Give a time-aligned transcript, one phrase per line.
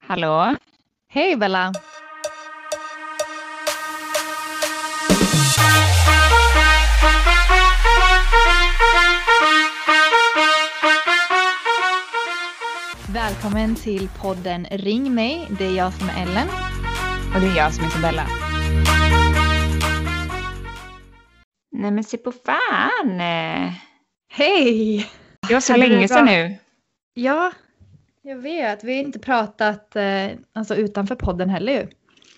[0.00, 0.56] Hallå?
[1.08, 1.72] Hej Bella!
[13.08, 15.48] Välkommen till podden Ring mig.
[15.58, 16.48] Det är jag som är Ellen.
[17.34, 18.26] Och det är jag som är Isabella.
[21.72, 23.20] Nej men se på fan!
[24.28, 25.10] Hej!
[25.48, 26.56] Det var så Hade länge sedan nu.
[27.14, 27.52] Ja,
[28.22, 28.84] jag vet.
[28.84, 31.88] Vi har inte pratat eh, alltså utanför podden heller ju.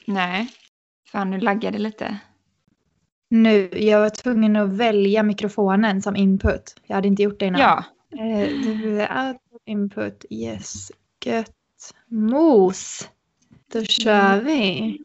[0.06, 0.48] Nej.
[1.12, 2.18] Fan nu laggar det lite.
[3.30, 6.76] Nu, jag var tvungen att välja mikrofonen som input.
[6.86, 7.60] Jag hade inte gjort det innan.
[7.60, 7.84] Ja.
[8.18, 10.92] Eh, du är output, input, yes,
[11.24, 11.50] gött,
[12.08, 13.08] mos.
[13.72, 14.98] Då kör vi.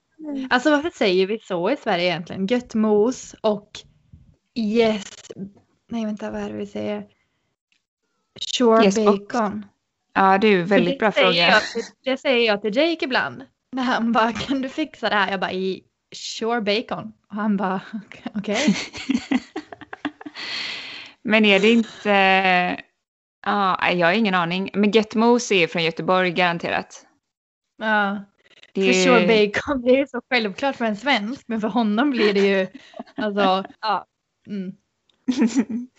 [0.50, 2.48] Alltså varför säger vi så i Sverige egentligen?
[2.48, 3.72] Gött mos och
[4.56, 5.32] yes,
[5.92, 7.08] nej vänta vad är det vi säger?
[8.40, 9.66] Sure Yes, bacon.
[10.14, 11.34] Ja du, För väldigt det bra fråga.
[11.48, 11.62] Jag
[12.04, 13.44] det säger jag till Jake ibland.
[13.72, 15.32] När han bara, kan du fixa det här?
[15.32, 15.84] Jag bara, i
[16.16, 17.14] sure bacon.
[17.30, 17.82] Och han bara,
[18.36, 18.76] okej.
[21.22, 22.10] Men är det inte...
[23.46, 24.70] Ja, jag har ingen aning.
[24.74, 27.06] Men Get Mos är från Göteborg garanterat.
[27.78, 28.26] Ja.
[28.74, 32.10] Det För är- sure bacon, det är så självklart för en svensk, men för honom
[32.12, 32.68] blir det ju,
[33.16, 34.06] alltså, ja.
[34.48, 34.72] Mm.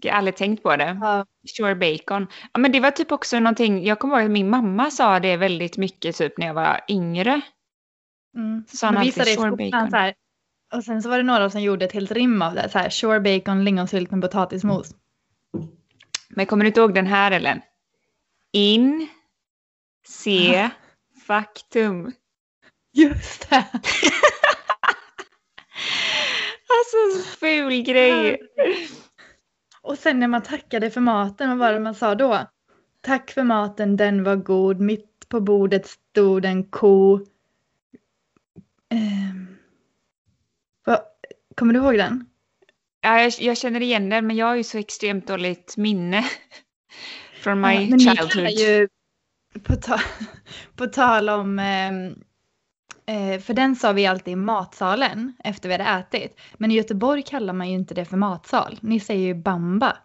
[0.00, 0.98] Jag har aldrig tänkt på det.
[1.00, 1.26] ja.
[1.56, 2.26] Sure bacon.
[2.52, 5.36] Ja, men det var typ också någonting, jag kommer ihåg att min mamma sa det
[5.36, 7.40] väldigt mycket typ när jag var yngre.
[8.36, 8.64] Mm.
[8.68, 9.90] Så han Men alltid sure skolan bacon.
[9.90, 10.14] så här,
[10.74, 12.90] och sen så var det några som gjorde ett helt rim av det, så här,
[12.90, 14.94] sure bacon, lingonsylt med potatismos.
[16.28, 17.60] Men kommer du inte ihåg den här Ellen?
[18.52, 19.08] In,
[20.06, 20.70] se,
[21.26, 22.12] faktum.
[22.92, 23.64] Just det!
[26.70, 28.38] Alltså ful grej.
[29.88, 32.46] Och sen när man tackade för maten, vad var det man sa då?
[33.00, 37.20] Tack för maten, den var god, mitt på bordet stod en ko.
[38.90, 39.56] Ehm.
[40.84, 41.02] vad-
[41.54, 42.26] kommer du ihåg den?
[43.00, 46.24] Ja, jag, jag känner igen den men jag har ju så extremt dåligt minne.
[47.42, 48.50] Från my Ja, childhood.
[48.50, 48.88] ju,
[49.62, 50.00] på, ta,
[50.76, 51.92] på tal om, eh,
[53.40, 56.40] för den sa vi alltid matsalen efter vi hade ätit.
[56.56, 58.78] Men i Göteborg kallar man ju inte det för matsal.
[58.82, 59.96] Ni säger ju bamba.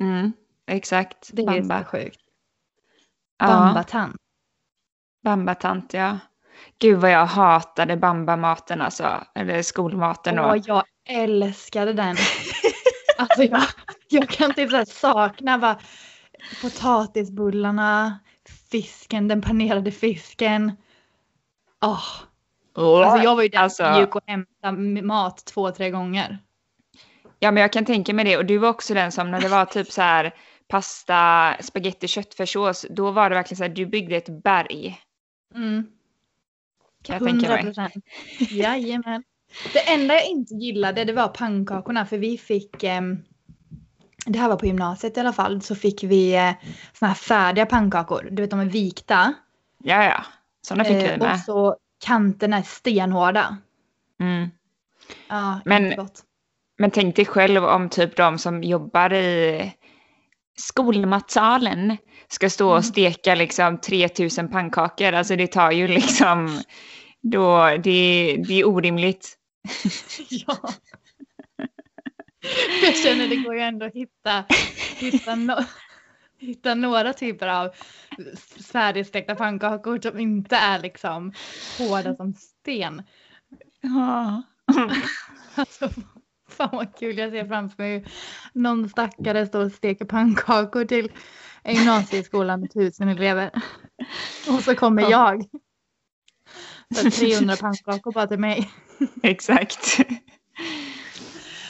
[0.00, 0.32] Mm,
[0.66, 1.30] exakt.
[1.32, 1.78] Det är Bamba.
[1.78, 2.20] så sjukt.
[3.38, 4.16] Ja, Bambatant.
[5.24, 6.18] Bambatant ja.
[6.78, 9.24] Gud vad jag hatade bambamaten alltså.
[9.34, 10.42] Eller skolmaten då.
[10.42, 12.16] Åh, jag älskade den.
[13.18, 13.62] alltså jag,
[14.08, 15.78] jag kan typ så sakna bara
[16.62, 18.18] potatisbullarna,
[18.70, 20.76] fisken, den panerade fisken.
[21.80, 22.04] Åh,
[22.74, 26.38] alltså jag var ju den Alltså- gick och hämtade mat två, tre gånger.
[27.38, 28.36] Ja men jag kan tänka mig det.
[28.36, 30.34] Och du var också den som när det var typ så här
[30.68, 32.86] pasta, spaghetti, köttfärssås.
[32.90, 35.00] Då var det verkligen så här, du byggde ett berg.
[35.54, 35.86] Mm.
[37.04, 37.92] Kan jag tänka mig.
[38.50, 39.22] Jajamän.
[39.72, 43.18] Det enda jag inte gillade det var pannkakorna för vi fick, ehm,
[44.26, 46.52] det här var på gymnasiet i alla fall, så fick vi eh,
[46.92, 48.28] såna här färdiga pannkakor.
[48.30, 49.34] Du vet de är vikta.
[49.78, 50.24] Ja ja,
[50.68, 51.32] sådana fick vi Eh, med.
[51.32, 53.56] och så kanterna är stenhårda.
[54.20, 54.48] Mm.
[55.28, 56.22] Ja, Men- gott.
[56.80, 59.72] Men tänk dig själv om typ de som jobbar i
[60.58, 61.96] skolmatsalen
[62.28, 62.82] ska stå och Mm.
[62.82, 65.12] steka liksom 3000 pannkakor.
[65.12, 66.60] Alltså det tar ju liksom,
[67.22, 69.36] då, det, det är orimligt.
[70.30, 70.56] ja.
[72.84, 74.44] Jag känner det går ju ändå att hitta,
[74.96, 75.54] hitta, no,
[76.38, 77.70] hitta några typer av
[78.72, 81.32] färdigstekta pannkakor som inte är liksom
[81.78, 83.02] hårda som sten.
[83.80, 84.42] Ja.
[85.54, 85.90] Alltså,
[86.48, 88.04] fan vad kul jag ser framför mig
[88.52, 91.12] någon stackare står och steker pannkakor till
[91.62, 93.50] en gymnasieskola med tusen elever.
[94.48, 95.10] Och så kommer Ja.
[95.10, 95.44] jag.
[96.96, 98.70] Så 300 pannkakor bara till mig.
[99.22, 99.98] Exakt.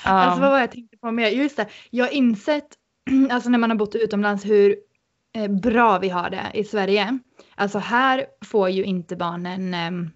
[0.04, 1.28] Alltså vad var jag tänkte på mer?
[1.28, 2.78] Just det, jag har insett,
[3.30, 4.76] alltså när man har bott utomlands hur
[5.34, 7.18] eh, bra vi har det i Sverige.
[7.54, 10.10] Alltså här får ju inte barnen eh,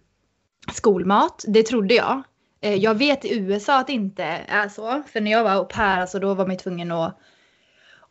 [0.73, 2.23] skolmat, det trodde jag.
[2.61, 5.65] Eh, jag vet i USA att det inte är så, för när jag var au
[5.65, 7.19] pair, alltså då var man ju tvungen att,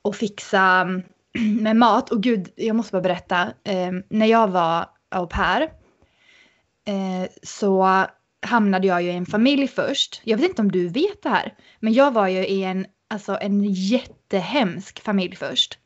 [0.03, 1.03] att fixa ehm,
[1.63, 2.11] med mat.
[2.11, 5.61] Och gud, jag måste bara berätta, eh, när jag var au pair
[6.87, 8.05] eh, så
[8.45, 10.21] hamnade jag ju i en familj först.
[10.23, 11.53] Jag vet inte om du vet det här.
[11.79, 15.77] Men jag var ju i en, alltså en jättehemsk familj först.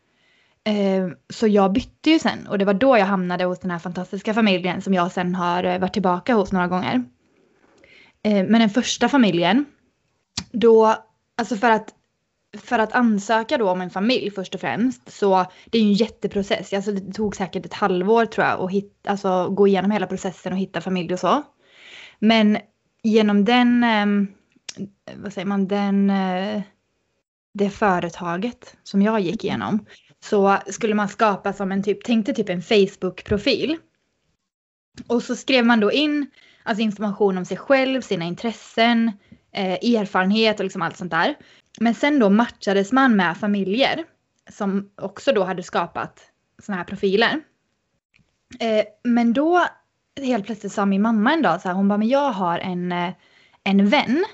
[0.63, 3.79] Ehm, så jag bytte ju sen och det var då jag hamnade hos den här
[3.79, 7.03] fantastiska familjen som jag sen har eh, varit tillbaka hos några gånger.
[8.23, 9.65] Ehm, men den första familjen,
[10.51, 10.95] då,
[11.37, 11.93] alltså för att
[12.57, 15.93] för att ansöka då om en familj först och främst så det är ju en
[15.93, 16.73] jätteprocess.
[16.73, 20.53] Alltså det tog säkert ett halvår tror jag att hitta, alltså, gå igenom hela processen
[20.53, 21.43] och hitta familj och så.
[22.19, 22.57] Men
[23.03, 24.27] genom den, ehm,
[25.15, 26.61] vad säger man, den, eh,
[27.55, 29.85] det företaget som jag gick igenom
[30.23, 33.77] så skulle man skapa som en typ, tänkte typ en Facebook-profil.
[35.07, 36.27] Och så skrev man då in
[36.63, 39.11] alltså information om sig själv, sina intressen,
[39.51, 41.35] eh, erfarenhet och liksom allt sånt där.
[41.79, 44.03] Men sen då matchades man med familjer
[44.49, 46.21] som också då hade skapat
[46.63, 47.41] såna här profiler.
[48.59, 49.65] Eh, men då
[50.21, 52.91] helt plötsligt sa min mamma en dag så här, hon bara, men jag har en,
[52.91, 53.13] eh,
[53.63, 54.25] en vän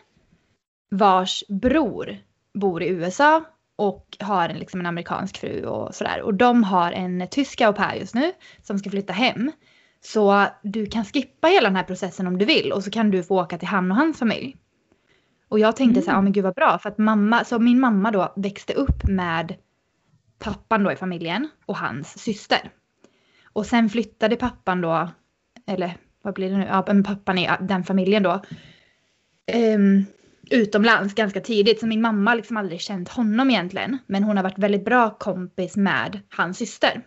[0.90, 2.18] vars bror
[2.54, 3.44] bor i USA
[3.76, 6.22] och har en, liksom en amerikansk fru och sådär.
[6.22, 8.32] Och de har en tysk au pair just nu
[8.62, 9.52] som ska flytta hem.
[10.02, 13.24] Så du kan skippa hela den här processen om du vill och så kan du
[13.24, 14.58] få åka till han och hans familj.
[15.50, 16.04] Och jag tänkte mm.
[16.04, 16.24] så här, ja mm.
[16.24, 19.56] men gud vad bra för att mamma, så min mamma då växte upp med
[20.40, 22.72] pappan då i familjen och hans syster.
[23.54, 25.10] Och sen flyttade pappan då,
[25.68, 28.42] eller vad blir det nu, ja men pappan i den familjen då.
[29.76, 30.06] Um,
[30.50, 33.98] utomlands ganska tidigt så min mamma har liksom aldrig känt honom egentligen.
[34.08, 37.02] Men hon har varit väldigt bra kompis med hans syster.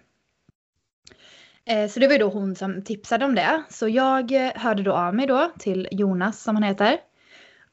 [1.66, 3.62] Eh, så det var ju då hon som tipsade om det.
[3.70, 6.98] Så jag eh, hörde då av mig då till Jonas som han heter.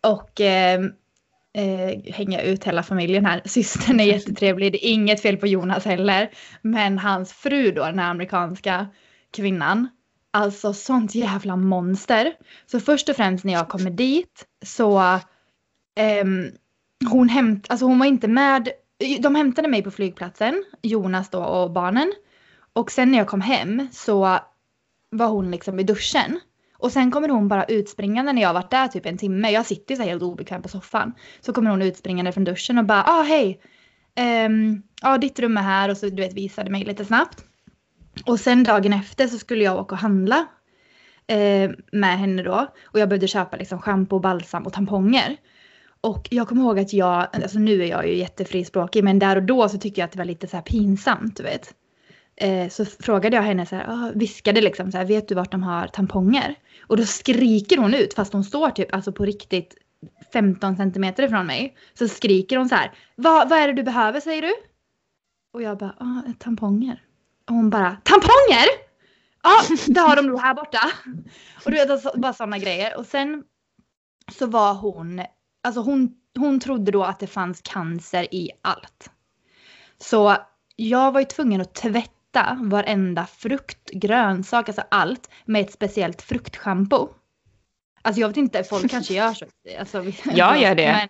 [0.01, 0.79] Och eh,
[1.53, 3.41] eh, hänga ut hela familjen här.
[3.45, 6.29] Systern är jättetrevlig, det är inget fel på Jonas heller.
[6.61, 8.87] Men hans fru då, den här amerikanska
[9.31, 9.89] kvinnan.
[10.33, 12.33] Alltså sånt jävla monster.
[12.65, 15.19] Så först och främst när jag kommer dit så eh,
[15.95, 16.51] Ehm,
[17.09, 18.69] hon, hämt, alltså hon var inte med.
[19.19, 22.13] De hämtade mig på flygplatsen, Jonas då och barnen.
[22.73, 24.39] Och sen när jag kom hem så
[25.09, 26.39] var hon liksom i duschen.
[26.77, 29.51] Och sen kommer hon bara utspringande när jag varit där typ en timme.
[29.51, 31.13] Jag sitter så här helt obekväm på soffan.
[31.41, 33.61] Så kommer hon utspringande från duschen och bara, ah hej.
[34.45, 37.45] Um, ja, ditt rum är här och så du vet visade mig lite snabbt.
[38.25, 40.45] Och sen dagen efter så skulle jag åka och handla
[41.27, 42.67] eh, med henne då.
[42.83, 45.37] Och jag behövde köpa liksom schampo, balsam och tamponger.
[46.01, 49.43] Och jag kommer ihåg att jag, alltså nu är jag ju jättefrispråkig men där och
[49.43, 51.73] då så tyckte jag att det var lite så här pinsamt du vet.
[52.35, 55.51] Eh, så frågade jag henne så här, ah, viskade liksom så här, vet du vart
[55.51, 56.55] de har tamponger?
[56.87, 59.75] Och då skriker hon ut fast hon står typ alltså på riktigt
[60.33, 61.75] 15 centimeter ifrån mig.
[61.93, 64.53] Så skriker hon så här, vad, vad är det du behöver säger du?
[65.53, 67.03] Och jag bara, ah, tamponger.
[67.49, 68.67] Och hon bara, tamponger?
[69.43, 70.91] Ja, det har de nog här borta.
[71.65, 72.97] Och du vet, alltså, bara sådana grejer.
[72.97, 73.43] Och sen
[74.31, 75.21] så var hon,
[75.63, 79.11] alltså hon, hon trodde då att det fanns cancer i allt.
[79.97, 80.37] Så
[80.75, 87.09] jag var ju tvungen att tvätta varenda frukt, grönsak, alltså allt med ett speciellt fruktschampo.
[88.01, 89.45] Alltså jag vet inte, folk kanske gör så.
[89.79, 90.91] Alltså, jag gör det.
[90.91, 91.07] Men...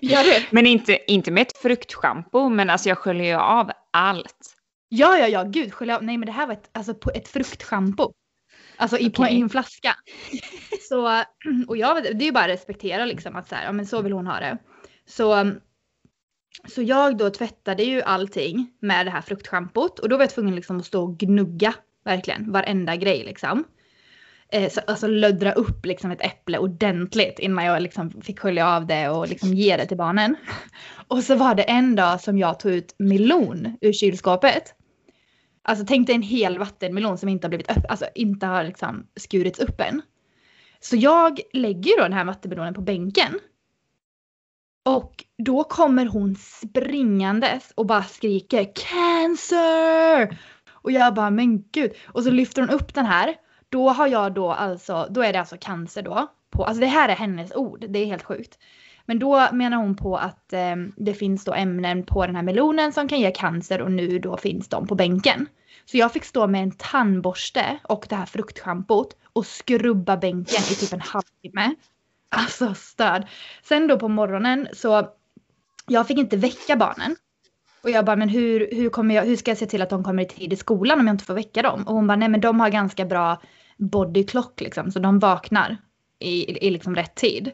[0.10, 0.46] gör du?
[0.50, 4.56] Men inte, inte med ett fruktschampo, men alltså jag sköljer ju av allt.
[4.88, 6.04] Ja, ja, ja, gud, skölja av.
[6.04, 8.12] Nej, men det här var ett, alltså, ett fruktschampo.
[8.80, 9.10] Alltså i, okay.
[9.10, 9.96] på en flaska.
[10.88, 11.22] Så,
[11.68, 14.02] och jag, det är ju bara att respektera liksom att så här, ja men så
[14.02, 14.58] vill hon ha det.
[15.06, 15.52] Så
[16.68, 20.54] så jag då tvättade ju allting med det här fruktschampot och då var jag tvungen
[20.54, 21.74] liksom att stå och gnugga
[22.04, 23.64] verkligen varenda grej liksom.
[24.52, 28.86] Eh, så, alltså löddra upp liksom ett äpple ordentligt innan jag liksom fick skölja av
[28.86, 30.36] det och liksom ge det till barnen.
[31.08, 34.74] Och så var det en dag som jag tog ut melon ur kylskåpet.
[35.62, 39.06] Alltså tänk dig en hel vattenmelon som inte har blivit upp, alltså inte har liksom
[39.16, 40.02] skurits upp än.
[40.80, 43.40] Så jag lägger då den här vattenmelonen på bänken
[44.84, 50.38] och då kommer hon springandes och bara skriker cancer!
[50.70, 51.92] Och jag bara men gud.
[52.06, 53.34] Och så lyfter hon upp den här.
[53.68, 56.26] Då har jag då alltså, då är det alltså cancer då.
[56.50, 58.58] På, alltså det här är hennes ord, det är helt sjukt.
[59.10, 62.92] Men då menar hon på att eh, det finns då ämnen på den här melonen
[62.92, 65.46] som kan ge cancer och nu då finns de på bänken.
[65.84, 70.74] Så jag fick stå med en tandborste och det här fruktschampot och skrubba bänken i
[70.74, 71.74] typ en halvtimme.
[72.28, 73.26] Alltså stöd.
[73.62, 75.08] Sen då på morgonen så
[75.86, 77.16] jag fick inte väcka barnen.
[77.82, 80.04] Och jag bara, men hur, hur, kommer jag, hur ska jag se till att de
[80.04, 81.82] kommer i tid i skolan om jag inte får väcka dem?
[81.82, 83.42] Och hon bara, nej men de har ganska bra
[83.76, 85.76] body clock liksom, så de vaknar
[86.18, 87.52] i, i liksom rätt tid.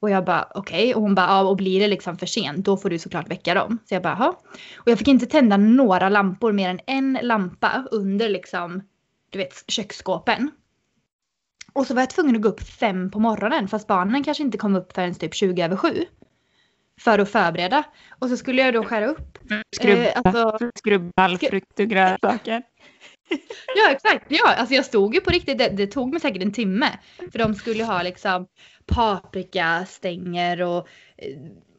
[0.00, 0.94] Och jag bara okej, okay.
[0.94, 3.54] och hon bara ja och blir det liksom för sent då får du såklart väcka
[3.54, 3.78] dem.
[3.84, 4.34] Så jag bara jaha.
[4.76, 8.82] Och jag fick inte tända några lampor mer än en lampa under liksom
[9.30, 10.50] du vet köksskåpen.
[11.72, 14.58] Och så var jag tvungen att gå upp fem på morgonen fast barnen kanske inte
[14.58, 16.04] kom upp förrän typ 20 över sju.
[17.00, 17.84] För att förbereda.
[18.18, 19.38] Och så skulle jag då skära upp.
[19.76, 22.62] Skrubba, eh, alltså, skrubba all frukt och grönsaker.
[23.76, 26.52] ja exakt, ja alltså jag stod ju på riktigt, det, det, tog mig säkert en
[26.52, 26.98] timme.
[27.32, 28.46] För de skulle ha liksom
[28.86, 31.38] paprika, stänger och eh,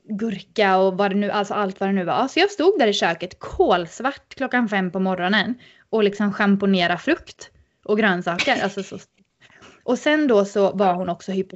[0.10, 2.28] gurka och vad det nu, alltså allt vad det nu var.
[2.28, 5.56] Så jag stod där i köket kolsvart klockan fem på morgonen
[5.90, 7.52] och liksom schamponera frukt
[7.86, 8.64] och grönsaker.
[8.64, 8.98] Alltså så.
[9.84, 11.56] Och sen då så var hon också hypo,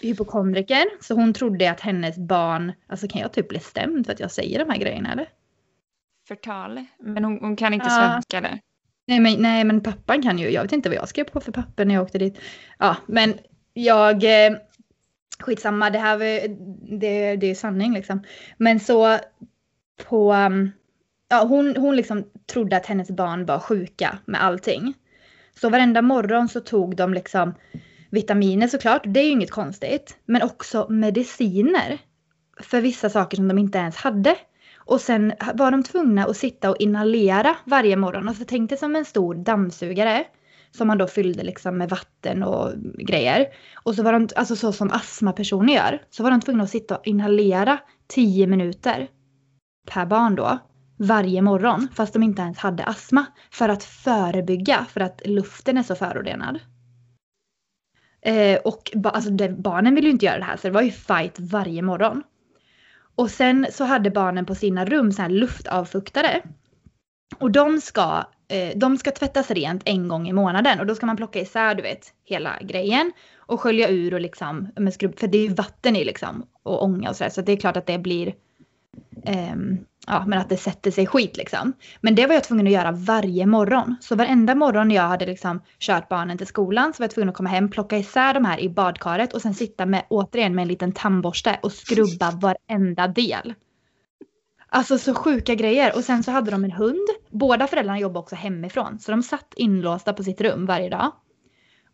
[0.00, 4.20] hypokondriker så hon trodde att hennes barn, alltså kan jag typ bli stämd för att
[4.20, 5.28] jag säger de här grejerna eller?
[6.28, 7.94] Förtal, men hon, hon kan inte ja.
[7.94, 8.60] svenska eller?
[9.10, 11.52] Nej men, nej men pappan kan ju, jag vet inte vad jag skrev på för
[11.52, 12.38] papper när jag åkte dit.
[12.78, 13.34] Ja men
[13.72, 14.58] jag, eh,
[15.38, 16.18] skitsamma det här
[16.98, 18.22] det, det är sanning liksom.
[18.56, 19.18] Men så
[20.08, 20.70] på, um,
[21.28, 24.94] ja hon, hon liksom trodde att hennes barn var sjuka med allting.
[25.60, 27.54] Så varenda morgon så tog de liksom
[28.10, 30.16] vitaminer såklart, det är ju inget konstigt.
[30.24, 31.98] Men också mediciner
[32.60, 34.36] för vissa saker som de inte ens hade.
[34.90, 38.28] Och sen var de tvungna att sitta och inhalera varje morgon.
[38.28, 40.24] Alltså tänk dig som en stor dammsugare.
[40.70, 43.46] Som man då fyllde liksom med vatten och grejer.
[43.82, 46.02] Och så var de, alltså så som astmapersoner gör.
[46.10, 49.08] Så var de tvungna att sitta och inhalera 10 minuter.
[49.90, 50.58] Per barn då.
[50.98, 51.88] Varje morgon.
[51.94, 53.26] Fast de inte ens hade astma.
[53.50, 54.86] För att förebygga.
[54.88, 56.58] För att luften är så förorenad.
[58.22, 60.56] Eh, och alltså, barnen ville ju inte göra det här.
[60.56, 62.22] Så det var ju fight varje morgon.
[63.20, 66.42] Och sen så hade barnen på sina rum så här luftavfuktare.
[67.38, 70.80] Och de ska, eh, de ska tvättas rent en gång i månaden.
[70.80, 73.12] Och då ska man plocka isär du vet hela grejen.
[73.36, 76.84] Och skölja ur och liksom med skrubb, för det är ju vatten i liksom och
[76.84, 78.34] ånga och sådär så det är klart att det blir
[79.24, 79.56] eh,
[80.10, 81.72] ja, men att det sätter sig skit liksom.
[82.00, 83.96] Men det var jag tvungen att göra varje morgon.
[84.00, 87.36] Så varenda morgon jag hade liksom kört barnen till skolan så var jag tvungen att
[87.36, 90.68] komma hem, plocka isär de här i badkaret och sen sitta med, återigen med en
[90.68, 93.54] liten tandborste och skrubba varenda del.
[94.68, 95.96] Alltså så sjuka grejer.
[95.96, 97.08] Och sen så hade de en hund.
[97.30, 98.98] Båda föräldrarna jobbade också hemifrån.
[98.98, 101.12] Så de satt inlåsta på sitt rum varje dag.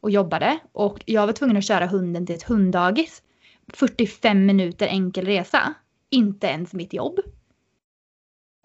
[0.01, 0.59] Och jobbade.
[0.73, 3.23] Och jag var tvungen att köra hunden till ett hunddagis.
[3.73, 5.75] 45 minuter enkel resa
[6.11, 7.21] inte ens mitt jobb.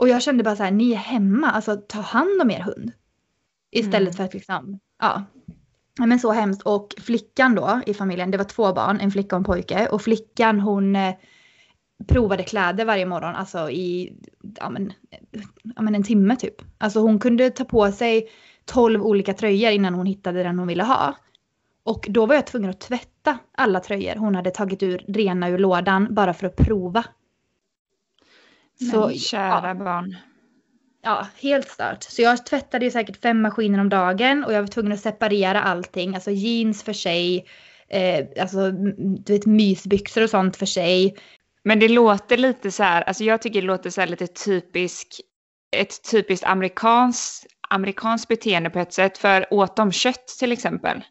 [0.01, 2.91] Och jag kände bara så här, ni är hemma, alltså ta hand om er hund.
[3.71, 4.13] Istället mm.
[4.13, 5.23] för att liksom, ja.
[5.99, 6.61] Men så hemskt.
[6.61, 9.87] Och flickan då i familjen, det var två barn, en flicka och en pojke.
[9.87, 11.15] Och flickan hon eh,
[12.07, 14.17] provade kläder varje morgon, alltså i
[14.59, 14.93] ja, men,
[15.75, 16.55] ja, men en timme typ.
[16.77, 18.29] Alltså hon kunde ta på sig
[18.65, 21.15] tolv olika tröjor innan hon hittade den hon ville ha.
[21.83, 25.57] Och då var jag tvungen att tvätta alla tröjor hon hade tagit ur, rena ur
[25.57, 27.05] lådan bara för att prova
[28.91, 29.73] så, Men kära ja.
[29.73, 30.15] barn.
[31.03, 32.03] Ja, helt stört.
[32.03, 35.61] Så jag tvättade ju säkert fem maskiner om dagen och jag var tvungen att separera
[35.61, 36.15] allting.
[36.15, 37.45] Alltså jeans för sig,
[37.87, 41.17] eh, alltså du vet mysbyxor och sånt för sig.
[41.63, 45.07] Men det låter lite så här, alltså jag tycker det låter så här lite typisk,
[45.75, 49.17] ett typiskt amerikanskt amerikans beteende på ett sätt.
[49.17, 51.03] För åt de kött till exempel?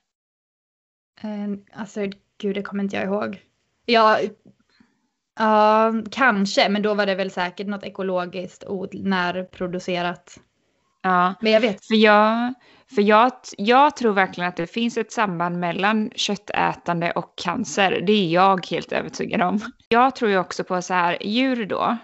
[1.22, 2.00] Eh, alltså
[2.38, 3.40] gud, det kommer inte jag ihåg.
[3.86, 4.30] Jag
[5.40, 10.38] Ja, kanske, men då var det väl säkert något ekologiskt närproducerat.
[11.02, 11.87] Ja, men jag vet.
[11.87, 12.54] För, jag,
[12.94, 18.00] för jag, jag tror verkligen att det finns ett samband mellan köttätande och cancer.
[18.06, 19.61] Det är jag helt övertygad om.
[19.88, 21.97] Jag tror ju också på så här, djur då,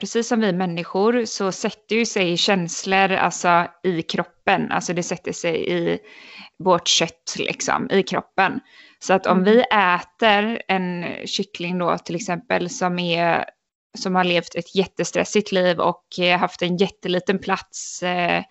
[0.00, 4.72] precis som vi människor så sätter ju sig känslor alltså, i kroppen.
[4.72, 5.98] Alltså det sätter sig i
[6.58, 8.60] vårt kött liksom, i kroppen.
[8.98, 9.44] Så att om mm.
[9.44, 13.44] vi äter en kyckling då till exempel som, är,
[13.98, 18.42] som har levt ett jättestressigt liv och eh, haft en jätteliten plats eh,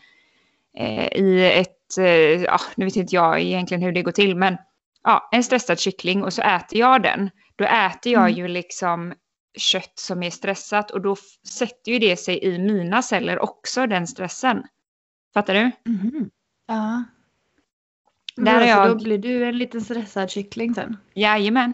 [0.77, 4.57] eh, i ett, eh, ja nu vet inte jag egentligen hur det går till men
[5.03, 7.29] ja, en stressad kyckling och så äter jag den.
[7.55, 8.37] Då äter jag mm.
[8.37, 9.13] ju liksom
[9.57, 11.15] kött som är stressat och då
[11.47, 14.63] sätter ju det sig i mina celler också, den stressen.
[15.33, 15.59] Fattar du?
[15.91, 16.29] Mm.
[16.67, 17.03] Ja.
[18.35, 18.89] Där är jag...
[18.89, 20.97] Då blir du en liten stressad kyckling sen.
[21.13, 21.73] Jajamän.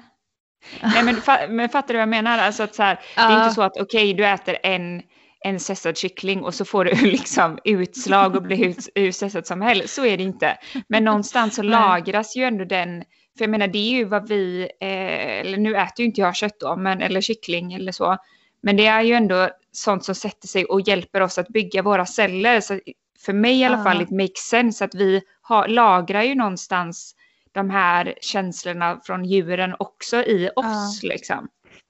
[0.81, 1.15] Nej men,
[1.55, 2.37] men fattar du vad jag menar?
[2.37, 3.27] Alltså att så här, ja.
[3.27, 5.01] Det är inte så att okej okay, du äter en,
[5.39, 9.61] en stressad kyckling och så får du liksom utslag och blir hur, hur stressad som
[9.61, 9.93] helst.
[9.93, 10.57] Så är det inte.
[10.87, 13.03] Men någonstans så lagras ju ändå den,
[13.37, 16.35] för jag menar det är ju vad vi, eh, eller nu äter ju inte jag
[16.35, 18.17] kött då, men, eller kyckling eller så.
[18.61, 22.05] Men det är ju ändå sånt som sätter sig och hjälper oss att bygga våra
[22.05, 22.59] celler.
[22.61, 22.79] Så
[23.25, 23.83] för mig i alla ja.
[23.83, 27.15] fall, it makes sense att vi har, lagrar ju någonstans
[27.51, 30.99] de här känslorna från djuren också i oss.
[31.03, 31.09] Ja.
[31.09, 31.47] Liksom.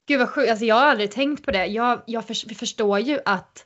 [0.08, 1.66] Gud vad sjukt, alltså jag har aldrig tänkt på det.
[1.66, 3.66] Jag, jag för, förstår ju att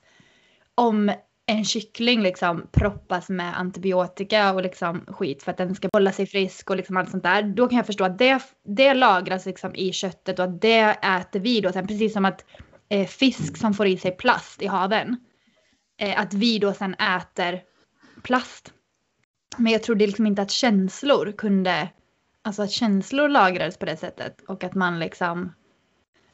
[0.75, 1.11] om
[1.45, 6.25] en kyckling liksom proppas med antibiotika och liksom skit för att den ska hålla sig
[6.25, 7.43] frisk och liksom allt sånt där.
[7.43, 11.39] Då kan jag förstå att det, det lagras liksom i köttet och att det äter
[11.39, 11.87] vi då sen.
[11.87, 12.45] Precis som att
[12.89, 15.17] eh, fisk som får i sig plast i haven.
[15.97, 17.61] Eh, att vi då sen äter
[18.23, 18.73] plast.
[19.57, 21.89] Men jag trodde liksom inte att känslor kunde,
[22.41, 25.53] alltså att känslor lagrades på det sättet och att man liksom,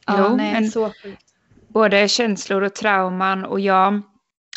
[0.06, 0.92] ja, jo, nej, men, så
[1.68, 4.02] både känslor och trauman och jag,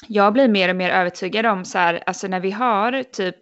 [0.07, 3.35] jag blir mer och mer övertygad om så här, alltså när vi har typ,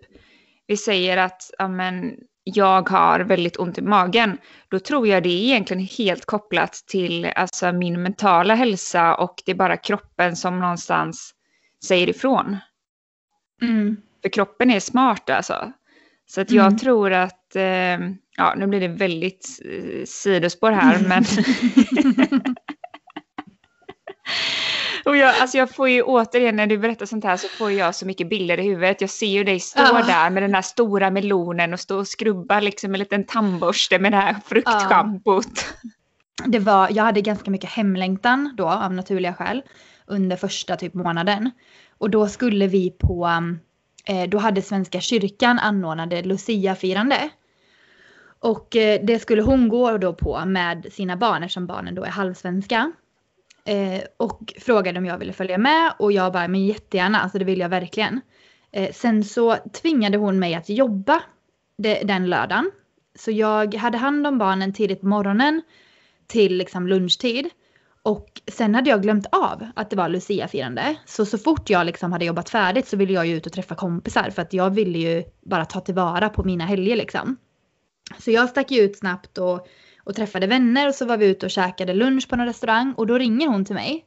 [0.67, 2.13] vi säger att ja, men,
[2.45, 7.25] jag har väldigt ont i magen, då tror jag det är egentligen helt kopplat till
[7.25, 11.33] alltså, min mentala hälsa och det är bara kroppen som någonstans
[11.85, 12.57] säger ifrån.
[13.61, 13.97] Mm.
[14.21, 15.71] För kroppen är smart alltså.
[16.25, 16.77] Så att jag Mm.
[16.77, 17.99] tror att, eh,
[18.37, 21.23] ja nu blir det väldigt eh, sidospår här men
[25.05, 27.95] Och jag, alltså jag får ju återigen när du berättar sånt här så får jag
[27.95, 29.01] så mycket bilder i huvudet.
[29.01, 30.03] Jag ser ju dig stå Ja.
[30.07, 33.99] där med den här stora melonen och stå och skrubba liksom med en liten tandborste
[33.99, 35.65] med det här fruktschampot.
[36.45, 39.61] det var, jag hade ganska mycket hemlängtan då av naturliga skäl
[40.07, 41.51] under första typ månaden.
[41.97, 43.29] Och då skulle vi på,
[44.05, 47.29] eh, då hade Svenska kyrkan anordnade Lucia-firande.
[48.39, 52.09] Och eh, det skulle hon gå då på med sina barn eftersom barnen då är
[52.09, 52.91] halvsvenska.
[53.65, 57.45] Eh, och frågade om jag ville följa med och jag bara, men jättegärna, alltså det
[57.45, 58.21] vill jag verkligen.
[58.71, 61.23] Eh, sen så tvingade hon mig att jobba
[61.77, 62.71] de, den lördagen.
[63.15, 65.61] Så jag hade hand om barnen tidigt på morgonen
[66.27, 67.49] till liksom lunchtid.
[68.03, 70.95] Och sen hade jag glömt av att det var Lucia-firande.
[71.05, 73.75] Så så fort jag liksom hade jobbat färdigt så ville jag ju ut och träffa
[73.75, 77.37] kompisar för att jag ville ju bara ta tillvara på mina helger liksom.
[78.19, 79.67] Så jag stack ju ut snabbt och,
[80.03, 83.07] och träffade vänner och så var vi ute och käkade lunch på någon restaurang och
[83.07, 84.05] då ringer hon till mig.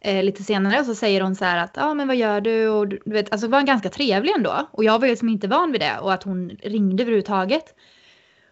[0.00, 2.40] Eh, lite senare och så säger hon så här att ja ah, men vad gör
[2.40, 5.48] du och du vet alltså var ganska trevlig ändå och jag var ju liksom inte
[5.48, 7.74] van vid det och att hon ringde överhuvudtaget.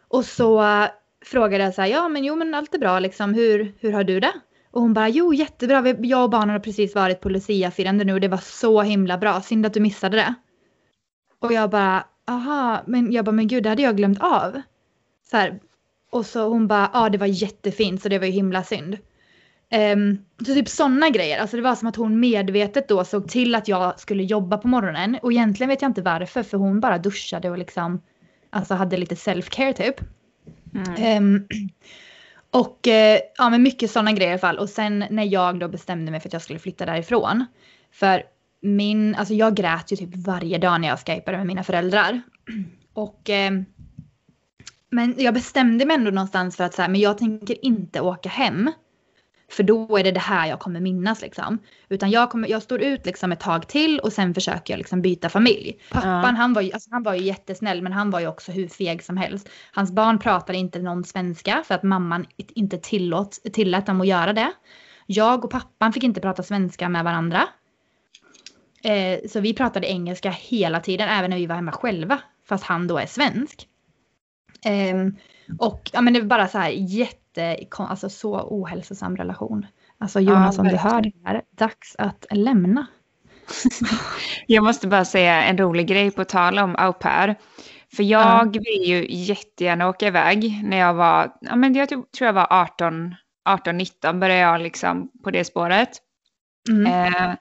[0.09, 0.87] Och så eh,
[1.25, 4.05] frågade jag så här, ja men jo men allt är bra liksom, hur, hur har
[4.05, 4.33] du det?
[4.71, 8.13] Och hon bara, jo jättebra, Vi- jag och barnen har precis varit på Lucia-firande nu
[8.13, 10.35] och det var så himla bra, synd att du missade det.
[11.39, 14.63] Och jag bara, aha, men jag bara, men gud det hade jag glömt av.
[15.31, 15.61] Så här,
[16.11, 18.99] och så hon bara, ja det var jättefint så det var ju himla synd.
[19.71, 23.55] Ehm, så typ sådana grejer, alltså det var som att hon medvetet då såg till
[23.55, 25.19] att jag skulle jobba på morgonen.
[25.23, 28.03] Och egentligen vet jag inte varför för hon bara duschade och liksom,
[28.51, 30.01] alltså hade lite self-care typ.
[30.75, 30.95] Mm.
[30.99, 31.47] Ehm,
[32.51, 34.59] och eh, ja, men mycket sådana grejer i alla fall.
[34.59, 37.47] Och sen när jag då bestämde mig för att jag skulle flytta därifrån.
[37.93, 38.23] För
[38.61, 42.23] min, alltså jag grät ju typ varje dag när jag skypade med mina föräldrar.
[42.93, 43.65] Och ehm,
[44.91, 48.29] men jag bestämde mig ändå någonstans för att så här, men jag tänker inte åka
[48.29, 48.71] hem.
[49.51, 51.59] För då är det det här jag kommer minnas liksom.
[51.89, 55.03] Utan jag, kommer, jag står ut liksom ett tag till och sen försöker jag liksom
[55.03, 55.79] byta familj.
[55.91, 58.69] Pappan han, var ju, alltså han var ju jättesnäll men han var ju också hur
[58.69, 59.49] feg som helst.
[59.73, 64.33] Hans barn pratade inte någon svenska för att mamman inte tillåt, tillät dem att göra
[64.33, 64.53] det.
[65.07, 67.49] Jag och pappan fick inte prata svenska med varandra.
[68.83, 72.19] Eh, så vi pratade engelska hela tiden även när vi var hemma själva.
[72.49, 73.67] Fast han då är svensk.
[74.65, 75.17] Ehm,
[75.59, 79.67] och ja men det var bara så här jätte, alltså så ohälsosam relation.
[79.99, 82.87] Alltså Jonas om du hör det här, dags att lämna.
[84.47, 87.37] Jag måste bara säga en rolig grej på tal om au pair.
[87.97, 92.33] För jag vill ju jättegärna åka iväg när jag var, ja men jag tror jag
[92.33, 93.15] var 18,
[93.49, 95.91] 18-19 började jag liksom på det spåret.
[96.69, 96.87] Mm.
[96.87, 97.35] Eh,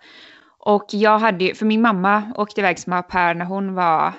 [0.60, 4.14] och jag hade ju, för min mamma åkte iväg som au pair när hon var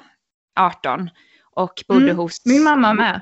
[0.61, 1.11] 18
[1.55, 2.47] och bodde Mm, hos...
[2.47, 3.21] Min mamma med.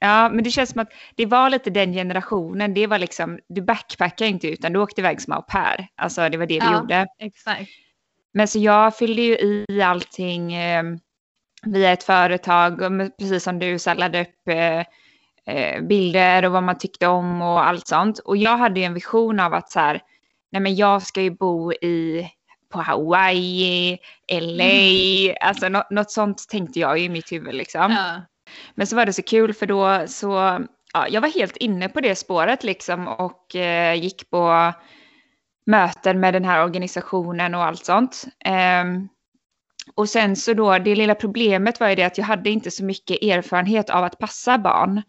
[0.00, 2.74] Ja, men det känns som att det var lite den generationen.
[2.74, 5.88] Det var liksom, du backpackade inte utan du åkte iväg som au pair.
[5.96, 6.78] Alltså det var det vi Ja.
[6.80, 7.06] gjorde.
[7.18, 7.70] Exakt.
[8.34, 9.34] Men så jag fyllde ju
[9.68, 10.82] i allting eh,
[11.62, 12.78] via ett företag,
[13.18, 14.84] precis som du, så laddade upp eh,
[15.56, 18.18] eh, bilder och vad man tyckte om och allt sånt.
[18.18, 20.00] Och jag hade ju en vision av att så här,
[20.52, 22.28] nej men jag ska ju bo i,
[22.68, 23.98] på Hawaii,
[24.32, 27.92] LA, alltså nå- något sånt tänkte jag i mitt huvud liksom.
[27.92, 28.22] Ja.
[28.74, 30.30] Men så var det så kul för då så,
[30.92, 34.72] ja, jag var helt inne på det spåret liksom och eh, gick på
[35.66, 38.24] möten med den här organisationen och allt sånt.
[38.44, 39.08] Ehm,
[39.94, 42.84] och sen så då, det lilla problemet var ju det att jag hade inte så
[42.84, 45.02] mycket erfarenhet av att passa barn.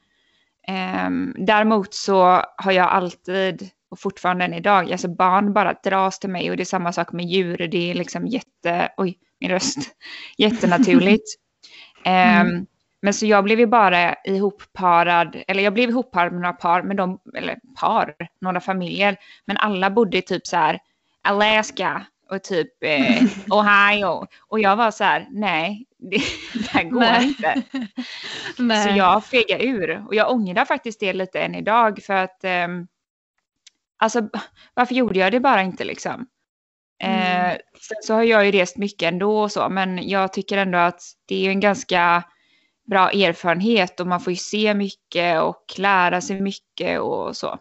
[0.67, 6.30] Ehm, däremot så har jag alltid, och fortfarande än idag, alltså barn bara dras till
[6.30, 7.67] mig och det är samma sak med djur.
[7.71, 9.78] Det är liksom jätte, oj, min röst,
[10.38, 11.36] jättenaturligt.
[12.06, 12.65] Ehm,
[13.02, 16.97] men så jag blev ju bara ihopparad, eller jag blev ihopparad med några par, med
[16.97, 19.17] de, eller par, några familjer.
[19.45, 20.80] Men alla bodde i typ så här
[21.21, 24.28] Alaska och typ eh, Ohio.
[24.47, 26.21] Och jag var så här, nej, det,
[26.54, 27.28] det här går Nej.
[27.28, 27.62] inte.
[28.58, 28.84] Nej.
[28.84, 30.06] Så jag fegade ur.
[30.08, 32.88] Och jag ångrar faktiskt det lite än idag för att ehm,
[33.99, 34.29] alltså
[34.73, 36.27] varför gjorde jag det bara inte liksom?
[37.03, 37.51] Mm.
[37.51, 40.77] Eh, sen så har jag ju rest mycket ändå och så, men jag tycker ändå
[40.77, 42.23] att det är en ganska
[42.89, 47.59] bra erfarenhet och man får ju se mycket och lära sig mycket och så.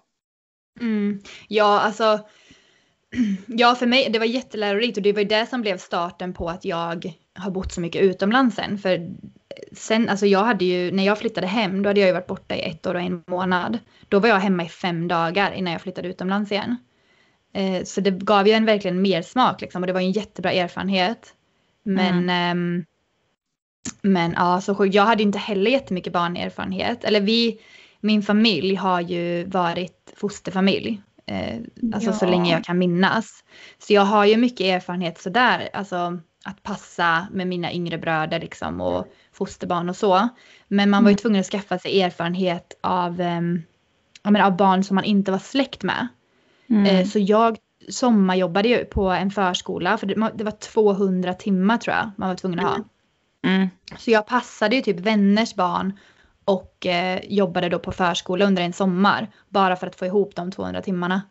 [0.80, 1.22] Mm.
[1.48, 2.20] Ja, alltså.
[3.46, 6.48] Ja, för mig, det var jättelärorikt och det var ju det som blev starten på
[6.48, 8.78] att jag har bott så mycket utomlands sen.
[8.78, 9.10] För
[9.72, 12.56] sen, alltså jag hade ju, när jag flyttade hem, då hade jag ju varit borta
[12.56, 13.78] i ett år och en månad.
[14.08, 16.76] Då var jag hemma i fem dagar innan jag flyttade utomlands igen.
[17.52, 20.12] Eh, så det gav ju en verkligen mer smak liksom och det var ju en
[20.12, 21.34] jättebra erfarenhet.
[21.82, 22.78] Men, mm.
[22.78, 22.84] eh,
[24.02, 27.04] men ja, så jag hade inte heller jättemycket barnerfarenhet.
[27.04, 27.60] Eller vi,
[28.00, 31.02] min familj har ju varit fosterfamilj.
[31.26, 31.58] Eh,
[31.94, 32.16] alltså ja.
[32.16, 33.44] så länge jag kan minnas.
[33.78, 38.80] Så jag har ju mycket erfarenhet sådär, alltså att passa med mina yngre bröder liksom
[38.80, 40.28] och fosterbarn och så.
[40.68, 41.18] Men man var ju mm.
[41.18, 43.40] tvungen att skaffa sig erfarenhet av, eh,
[44.22, 46.08] menar, av barn som man inte var släkt med.
[46.68, 46.86] Mm.
[46.86, 47.58] Eh, så jag
[47.88, 52.36] sommarjobbade ju på en förskola för det, det, var 200 timmar tror jag man var
[52.36, 52.84] tvungen att ha.
[53.42, 53.68] Mm.
[53.98, 55.98] Så jag passade ju typ vänners barn
[56.44, 59.28] och eh, jobbade då på förskola under en sommar.
[59.48, 61.22] Bara för att få ihop de 200 timmarna.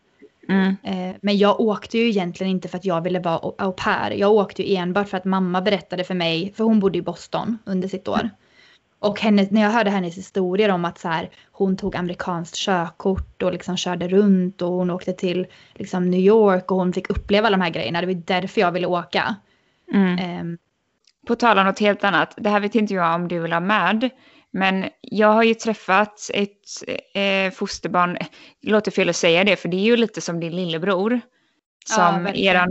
[0.49, 0.75] Mm.
[0.83, 4.11] Eh, men jag åkte ju egentligen inte för att jag ville vara au pair.
[4.11, 7.57] Jag åkte ju enbart för att mamma berättade för mig, för hon bodde i Boston
[7.65, 8.29] under sitt år.
[8.99, 13.43] Och henne, när jag hörde hennes historier om att så här, hon tog amerikanskt körkort
[13.43, 17.47] och liksom körde runt och hon åkte till liksom, New York och hon fick uppleva
[17.47, 18.01] alla de här grejerna.
[18.01, 19.35] Det var därför jag ville åka.
[19.93, 20.39] Mm.
[20.41, 20.57] Um,
[21.27, 23.59] På tal om något helt annat, det här vet inte jag om du vill ha
[23.59, 24.09] med.
[24.53, 26.65] Men jag har ju träffat ett
[27.13, 28.17] eh, fosterbarn,
[28.61, 31.21] det låter fel att säga det, för det är ju lite som din lillebror.
[31.85, 32.67] Som ja, er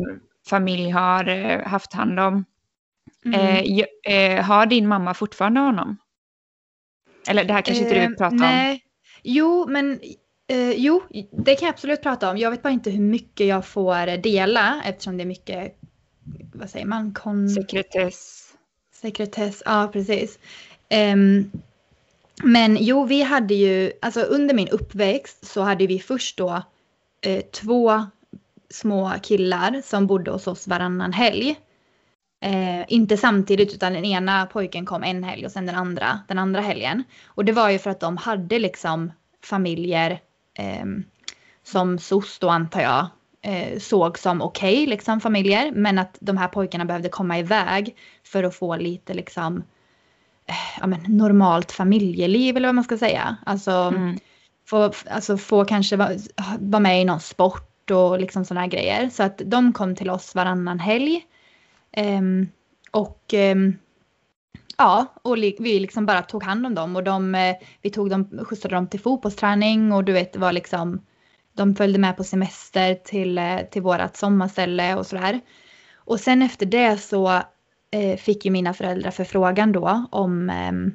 [0.48, 2.44] familj har eh, haft hand om.
[3.24, 3.40] Mm.
[3.40, 5.96] Eh, eh, har din mamma fortfarande honom?
[7.28, 8.72] Eller det här kanske inte du vill eh, prata nej.
[8.72, 8.78] om?
[9.22, 10.00] Jo, men
[10.46, 11.02] eh, jo,
[11.44, 12.38] det kan jag absolut prata om.
[12.38, 15.76] Jag vet bara inte hur mycket jag får dela eftersom det är mycket,
[16.54, 17.14] vad säger man?
[17.14, 17.48] Kon...
[17.48, 18.52] Sekretess.
[18.92, 20.38] Sekretess, ja precis.
[20.90, 21.50] Um,
[22.42, 26.62] men jo, vi hade ju, alltså under min uppväxt så hade vi först då
[27.20, 28.06] eh, två
[28.70, 31.56] små killar som bodde hos oss varannan helg.
[32.40, 36.38] Eh, inte samtidigt utan den ena pojken kom en helg och sen den andra den
[36.38, 37.04] andra helgen.
[37.26, 39.12] Och det var ju för att de hade liksom
[39.44, 40.20] familjer
[40.58, 40.84] eh,
[41.62, 43.06] som SOS då antar jag
[43.42, 45.72] eh, såg som okej okay, liksom familjer.
[45.72, 49.62] Men att de här pojkarna behövde komma iväg för att få lite liksom eh,
[50.80, 53.36] ja, men, normalt familjeliv eller vad man ska säga.
[53.46, 54.18] Alltså, mm.
[54.68, 56.12] få, alltså få kanske vara
[56.58, 59.08] va med i någon sport och liksom sådana här grejer.
[59.08, 61.22] Så att de kom till oss varannan helg.
[61.96, 62.48] Um,
[62.90, 63.78] och um,
[64.76, 68.38] ja, och vi liksom bara tog hand om dem och de, eh, vi tog dem,
[68.44, 71.02] skjutsade dem till fotbollsträning och du vet det var liksom,
[71.56, 75.40] de följde med på semester till, eh, till vårat sommarställe och sådär.
[75.94, 77.42] Och sen efter det så eh,
[78.18, 80.94] fick ju mina föräldrar förfrågan då om, ehm,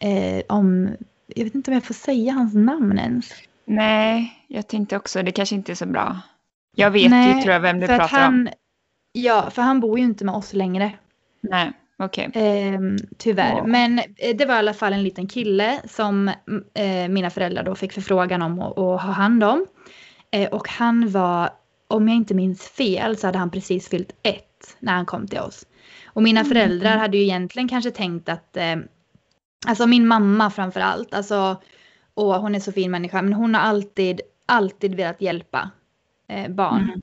[0.00, 3.32] eh, om, jag vet inte om jag får säga hans namn ens.
[3.64, 6.20] Nej, jag tänkte också, det kanske inte är så bra.
[6.76, 8.48] Jag vet Nej, ju tror jag vem du pratar han, om.
[9.12, 10.92] Ja, för han bor ju inte med oss längre.
[11.40, 12.28] Nej, okej.
[12.28, 12.42] Okay.
[12.42, 12.80] Eh,
[13.18, 13.60] tyvärr.
[13.60, 13.66] Oh.
[13.66, 16.28] Men eh, det var i alla fall en liten kille som
[16.74, 19.66] eh, mina föräldrar då fick förfrågan om att, att ha hand om.
[20.30, 21.50] Eh, och han var,
[21.88, 25.38] om jag inte minns fel, så hade han precis fyllt ett när han kom till
[25.38, 25.66] oss.
[26.14, 26.48] Och mina mm.
[26.48, 28.76] föräldrar hade ju egentligen kanske tänkt att, eh,
[29.66, 31.56] alltså min mamma framför allt, alltså,
[32.14, 35.70] och hon är så fin människa, men hon har alltid, alltid velat hjälpa
[36.28, 36.82] eh, barn.
[36.82, 37.00] Mm.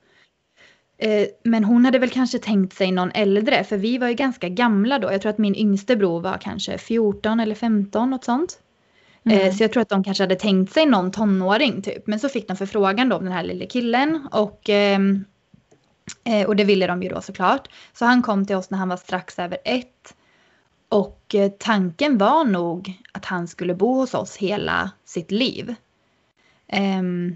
[0.97, 4.49] Eh, men hon hade väl kanske tänkt sig någon äldre, för vi var ju ganska
[4.49, 5.11] gamla då.
[5.11, 8.59] Jag tror att min yngste bror var kanske 14 eller 15, något sånt.
[9.25, 9.53] Eh, mm.
[9.53, 12.07] Så jag tror att de kanske hade tänkt sig någon tonåring typ.
[12.07, 15.25] Men så fick de förfrågan då om den här lille killen och, ehm,
[16.23, 17.67] eh, och det ville de ju då såklart.
[17.93, 20.15] Så han kom till oss när han var strax över ett.
[20.89, 25.75] Och tanken var nog att han skulle bo hos oss hela sitt liv.
[26.99, 27.35] Um,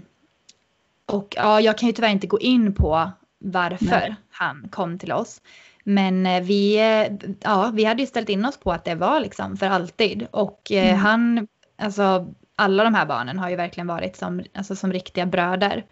[1.06, 4.16] och ja, jag kan ju tyvärr inte gå in på varför Nej.
[4.30, 5.40] han kom till oss.
[5.84, 9.20] Men eh, vi, eh, ja, vi hade ju ställt in oss på att det var
[9.20, 10.26] liksom för alltid.
[10.30, 11.00] Och eh, mm.
[11.00, 11.48] han,
[11.78, 15.84] alltså alla de här barnen har ju verkligen varit som, alltså, som riktiga bröder.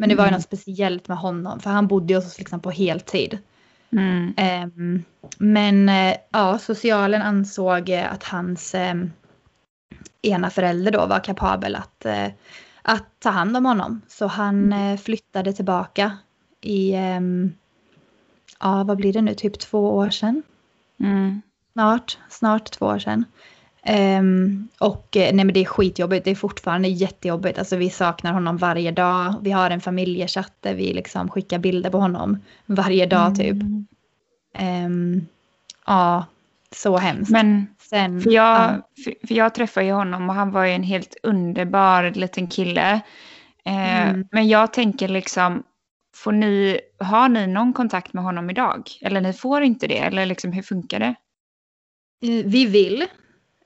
[0.00, 0.38] Men det var ju mm.
[0.38, 3.38] något speciellt med honom för han bodde hos oss liksom på heltid.
[3.92, 4.34] Mm.
[4.76, 5.04] Um,
[5.38, 5.90] men
[6.30, 9.12] ja, socialen ansåg att hans um,
[10.22, 12.28] ena förälder då var kapabel att, uh,
[12.82, 14.00] att ta hand om honom.
[14.08, 16.18] Så han uh, flyttade tillbaka
[16.60, 17.54] i, um,
[18.60, 20.42] ja vad blir det nu, typ två år sedan.
[21.00, 21.42] Mm.
[21.72, 23.24] Snart, snart två år sedan.
[24.20, 27.58] Um, och eh, nej men det är skitjobbigt, det är fortfarande jättejobbigt.
[27.58, 29.34] Alltså vi saknar honom varje dag.
[29.42, 33.56] Vi har en familjechatt där vi liksom skickar bilder på honom varje dag typ.
[34.86, 35.26] Um,
[35.86, 36.26] ja,
[36.76, 37.30] så hemskt.
[37.30, 38.88] Men Sen, för, jag, ja.
[39.04, 43.00] för, för jag träffade ju honom och han var ju en helt underbar liten kille.
[43.64, 44.28] Eh, Mm.
[44.32, 45.62] Men jag tänker liksom,
[46.16, 48.82] får ni, har ni någon kontakt med honom idag?
[49.00, 49.98] Eller ni får inte det?
[49.98, 51.14] Eller liksom, hur funkar det?
[52.26, 53.04] Eh, Vi vill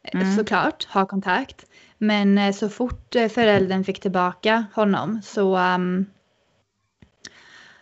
[0.05, 0.37] Mm.
[0.37, 1.67] såklart ha kontakt.
[1.99, 6.07] Men eh, så fort eh, föräldern fick tillbaka honom så, ehm,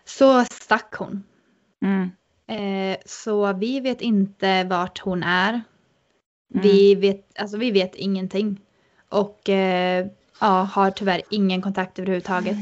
[0.05, 1.25] så stack hon.
[1.83, 2.11] Mm.
[2.47, 5.53] Eh, så vi vet inte vart hon är.
[6.55, 6.63] Mm.
[6.63, 8.61] Vi, vet, alltså, vi vet ingenting.
[9.09, 10.07] Och eh,
[10.41, 12.57] ja, har tyvärr ingen kontakt överhuvudtaget.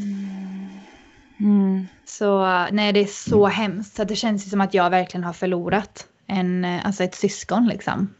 [1.40, 1.86] Mm.
[2.04, 3.96] Så nej, det är så hemskt.
[3.96, 8.14] Så det känns som att jag verkligen har förlorat en, eh, alltså ett syskon liksom.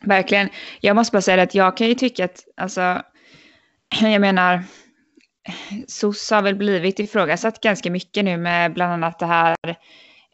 [0.00, 0.48] Verkligen.
[0.80, 3.02] Jag måste bara säga att jag kan ju tycka att, alltså,
[4.02, 4.64] jag menar,
[5.88, 9.56] SOS har väl blivit ifrågasatt ganska mycket nu med bland annat det här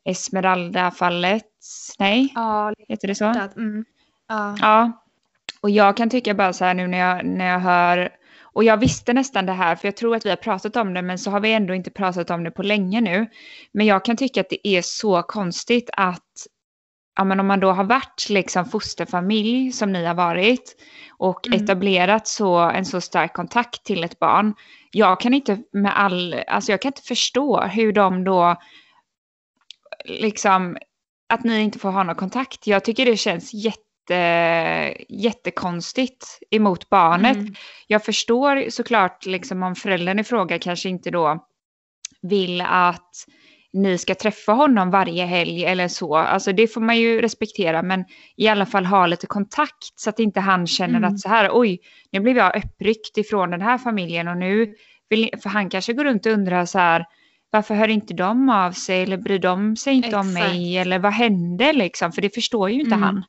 [0.04, 1.44] Esmeralda-fallet.
[1.98, 3.24] Nej, Ja, heter det så?
[3.24, 3.84] mm.
[4.28, 4.56] ja.
[4.60, 4.92] Ja.
[5.60, 8.10] Och jag kan tycka bara så här nu när jag, när jag hör,
[8.42, 11.02] och jag visste nästan det här för jag tror att vi har pratat om det
[11.02, 13.26] men så har vi ändå inte pratat om det på länge nu.
[13.72, 16.46] Men jag kan tycka att det är så konstigt att
[17.16, 20.76] ja, men om man då har varit liksom fosterfamilj som ni har varit
[21.18, 21.64] och Mm.
[21.64, 24.54] etablerat så, en så stark kontakt till ett barn.
[24.90, 28.56] Jag kan inte med all, alltså jag kan inte förstå hur de då
[30.04, 30.76] liksom
[31.28, 32.66] att ni inte får ha någon kontakt.
[32.66, 34.14] Jag tycker det känns jätte,
[35.08, 37.36] jättekonstigt emot barnet.
[37.36, 37.54] Mm.
[37.86, 41.46] Jag förstår såklart liksom om föräldern i fråga kanske inte då
[42.22, 43.26] vill att
[43.74, 46.16] ni ska träffa honom varje helg eller så.
[46.16, 48.04] Alltså det får man ju respektera men
[48.36, 51.14] i alla fall ha lite kontakt så att inte han känner Mm.
[51.14, 51.78] att så här oj,
[52.12, 54.74] nu blev jag uppryckt ifrån den här familjen och nu
[55.08, 57.04] vill, för han kanske går runt och undrar så här
[57.50, 60.48] varför hör inte de av sig eller bryr de sig inte om Exakt.
[60.52, 63.02] mig eller vad hände liksom för det förstår ju inte Mm.
[63.02, 63.24] han.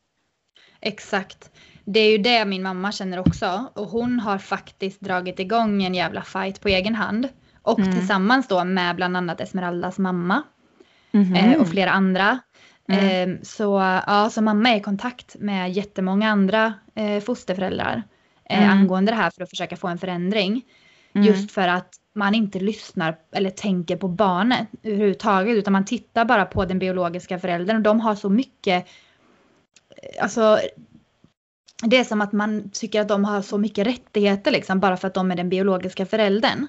[0.81, 1.51] Exakt.
[1.85, 3.71] Det är ju det min mamma känner också.
[3.75, 7.27] Och hon har faktiskt dragit igång en jävla fight på egen hand.
[7.65, 7.91] Och Mm.
[7.91, 10.43] tillsammans då med bland annat Esmeraldas mamma
[11.35, 12.39] eh, och flera andra.
[12.87, 13.31] Mm.
[13.31, 13.63] Eh, så,
[14.07, 18.03] ja, så mamma är i kontakt med jättemånga andra eh, fosterföräldrar
[18.49, 18.69] eh, Mm.
[18.77, 20.61] angående det här för att försöka få en förändring.
[21.13, 21.27] Mm.
[21.27, 26.45] Just för att man inte lyssnar eller tänker på barnet överhuvudtaget utan man tittar bara
[26.45, 28.87] på den biologiska föräldern och de har så mycket,
[30.03, 30.59] eh, alltså
[31.83, 35.07] det är som att man tycker att de har så mycket rättigheter liksom bara för
[35.07, 36.67] att de är den biologiska föräldern.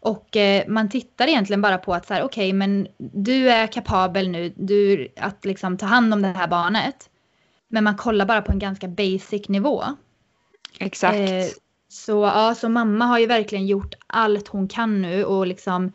[0.00, 4.28] Och eh, man tittar egentligen bara på att så här, okej men du är kapabel
[4.28, 7.10] nu du, att liksom ta hand om det här barnet.
[7.68, 9.84] Men man kollar bara på en ganska basic nivå.
[10.78, 11.18] Exakt.
[11.18, 11.44] Eh,
[11.88, 15.92] så, ja, så mamma har ju verkligen gjort allt hon kan nu och liksom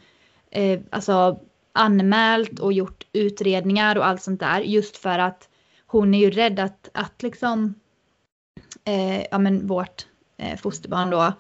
[0.52, 1.40] eh, alltså,
[1.74, 4.62] anmält och gjort utredningar och allt sånt där.
[4.62, 5.50] Just för att
[5.86, 7.76] hon är ju rädd att, att liksom,
[8.86, 10.06] eh, ja men vårt
[10.38, 11.34] eh, fosterbarn då,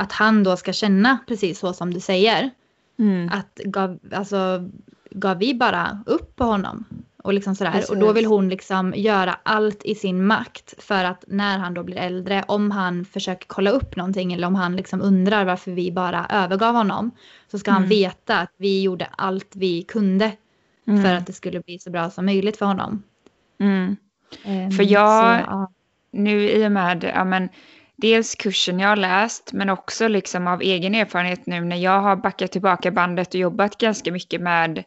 [0.00, 2.50] att han då ska känna precis så som du säger.
[2.98, 3.28] Mm.
[3.32, 4.68] Att gav, alltså,
[5.10, 6.84] gav vi bara upp på honom?
[7.22, 7.72] Och, liksom sådär.
[7.72, 7.90] Precis.
[7.90, 11.82] och då vill hon liksom göra allt i sin makt för att när han då
[11.82, 15.92] blir äldre, om han försöker kolla upp någonting eller om han liksom undrar varför vi
[15.92, 17.10] bara övergav honom,
[17.50, 17.88] så ska han Mm.
[17.88, 20.32] veta att vi gjorde allt vi kunde
[20.86, 21.02] Mm.
[21.02, 23.02] för att det skulle bli så bra som möjligt för honom.
[23.58, 23.96] Mm.
[24.44, 25.72] Ehm, För jag- Så, ja.
[26.12, 27.48] nu i och med ja, men,
[28.00, 32.16] dels kursen jag har läst men också liksom av egen erfarenhet nu när jag har
[32.16, 34.84] backat tillbaka bandet och jobbat ganska mycket med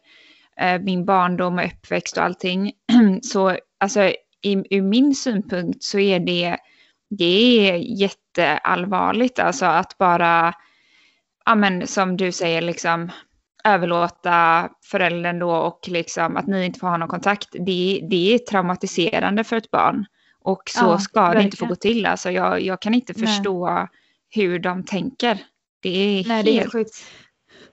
[0.60, 2.72] eh, min barndom och uppväxt och allting.
[3.22, 4.02] så alltså
[4.42, 6.56] i, ur min synpunkt så är det,
[7.10, 10.54] det är jätteallvarligt alltså att bara,
[11.44, 13.10] ja men som du säger liksom
[13.64, 17.48] överlåta föräldern då och liksom att ni inte får ha någon kontakt.
[17.52, 20.06] Det, det är traumatiserande för ett barn.
[20.44, 21.68] Och så Ja, ska det inte få verkligen.
[21.68, 22.06] gå till.
[22.06, 23.26] Alltså jag, jag kan inte Nej.
[23.26, 23.88] förstå
[24.30, 25.38] hur de tänker.
[25.82, 25.88] Det
[26.20, 27.04] är Nej, det är helt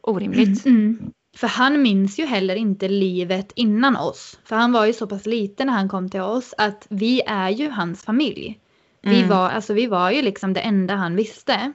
[0.01, 0.65] orimligt.
[0.65, 1.11] Mm.
[1.37, 4.39] För han minns ju heller inte livet innan oss.
[4.45, 7.49] För han var ju så pass liten när han kom till oss att vi är
[7.49, 8.59] ju hans familj.
[9.03, 9.29] Vi, Mm.
[9.29, 11.73] var, alltså, vi var ju liksom det enda han visste.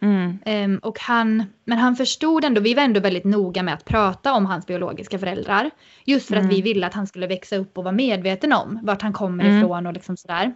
[0.00, 0.38] Mm.
[0.44, 4.32] Ehm, och han, men han förstod ändå, vi var ändå väldigt noga med att prata
[4.32, 5.70] om hans biologiska föräldrar.
[6.04, 6.46] Just för Mm.
[6.46, 9.44] att vi ville att han skulle växa upp och vara medveten om vart han kommer
[9.44, 9.58] Mm.
[9.58, 10.54] ifrån och liksom sådär.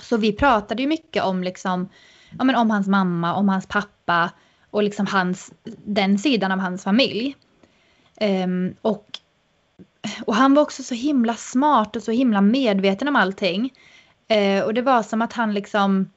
[0.00, 1.88] Så vi pratade ju mycket om liksom,
[2.38, 4.30] ja men om hans mamma, om hans pappa
[4.70, 5.52] och liksom hans,
[5.84, 7.36] den sidan av hans familj.
[8.16, 9.06] Ehm, och,
[10.24, 13.70] och han var också så himla smart och så himla medveten om allting.
[14.28, 16.10] Eh, och det var som att han liksom,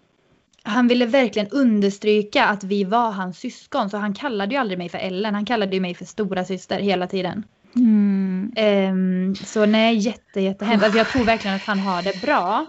[0.64, 3.90] han ville verkligen understryka att vi var hans syskon.
[3.90, 6.80] Så han kallade ju aldrig mig för Ellen, han kallade ju mig för stora syster
[6.80, 7.44] hela tiden.
[7.76, 8.52] Mm.
[8.56, 10.84] Ehm, så nej, jätte, jättehemskt.
[10.84, 12.66] Alltså, jag tror verkligen att han har det bra.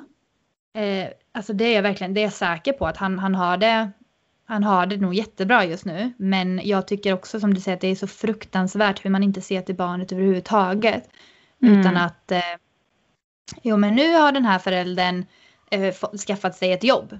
[0.74, 3.56] Eh, alltså det är jag verkligen, det är jag säker på att han, han har
[3.56, 3.90] det
[4.46, 6.12] han har det nog jättebra just nu.
[6.16, 9.40] Men jag tycker också som du säger att det är så fruktansvärt hur man inte
[9.40, 11.10] ser till barnet överhuvudtaget.
[11.62, 11.80] Mm.
[11.80, 12.40] Utan att, eh,
[13.62, 15.24] jo men nu har den här föräldern
[15.94, 17.18] fått, skaffat sig ett jobb.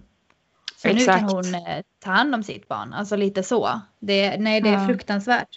[0.85, 1.21] Så nu Exakt.
[1.21, 3.81] kan hon eh, ta hand om sitt barn, alltså lite så.
[4.01, 4.87] Det, nej det är Ja.
[4.87, 5.49] fruktansvärt.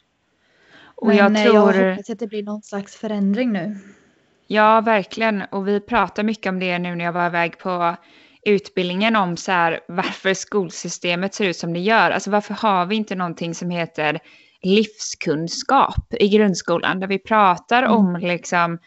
[0.96, 1.74] Och men jag eh, tror...
[1.76, 3.78] jag hoppas att det blir någon slags förändring nu.
[4.48, 5.42] Ja, verkligen.
[5.42, 7.96] Och vi pratar mycket om det nu när jag var iväg på
[8.46, 12.12] utbildningen om så här, varför skolsystemet ser ut som det gör.
[12.12, 14.20] Alltså varför har vi inte någonting som heter
[14.62, 17.98] livskunskap i grundskolan där vi pratar Mm.
[17.98, 18.80] om liksom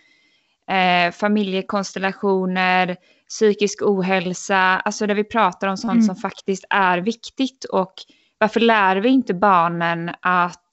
[0.70, 2.96] eh, familjekonstellationer,
[3.30, 6.02] psykisk ohälsa, alltså där vi pratar om sånt Mm.
[6.06, 7.92] som faktiskt är viktigt och
[8.38, 10.68] varför lär vi inte barnen att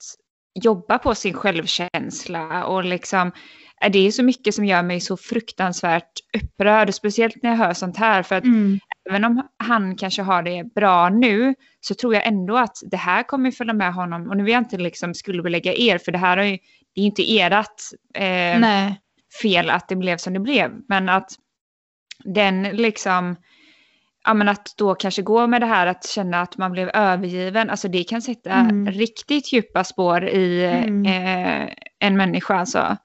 [0.62, 3.32] jobba på sin självkänsla och liksom
[3.80, 7.96] är det så mycket som gör mig så fruktansvärt upprörd, speciellt när jag hör sånt
[7.96, 8.22] här.
[8.22, 8.78] För att Mm.
[9.10, 13.22] även om han kanske har det bra nu så tror jag ändå att det här
[13.22, 14.28] kommer följa med honom.
[14.28, 16.58] Och nu vill jag inte liksom skuldbelägga er, för det här är ju
[16.94, 17.82] det är inte ert
[18.14, 18.92] eh,
[19.42, 20.70] fel att det blev som det blev.
[20.88, 21.30] Men att
[22.24, 23.36] den liksom,
[24.24, 27.70] ja men att då kanske gå med det här att känna att man blev övergiven,
[27.70, 28.86] alltså det kan sätta Mm.
[28.90, 31.06] riktigt djupa spår i Mm.
[31.06, 32.96] eh, en människa alltså.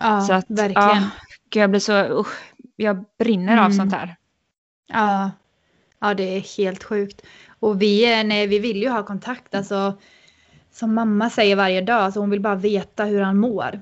[0.00, 1.02] Ja, Så att, verkligen.
[1.02, 1.10] Ja,
[1.50, 3.72] gud, jag blir så, usch, jag brinner av Mm.
[3.72, 4.16] sånt här.
[4.86, 5.30] Ja.
[6.00, 7.22] ja, det är helt sjukt.
[7.60, 9.54] Och vi, nej, vi vill ju ha kontakt.
[9.54, 9.98] Alltså,
[10.72, 13.80] som mamma säger varje dag, alltså hon vill bara veta hur han mår.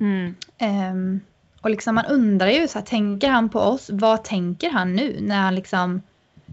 [0.00, 0.34] Mm.
[0.58, 1.20] Ehm,
[1.60, 3.90] och liksom man undrar ju, så här, tänker han på oss?
[3.92, 6.02] Vad tänker han nu när han liksom...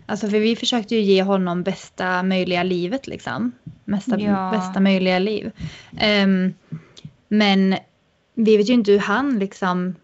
[0.05, 3.51] Alltså för vi försökte ju ge honom bästa möjliga livet liksom.
[3.85, 4.51] Mesta, Ja.
[4.51, 5.51] Bästa möjliga liv.
[5.97, 6.53] Ehm,
[7.27, 7.77] men
[8.33, 9.95] vi vet ju inte hur han liksom...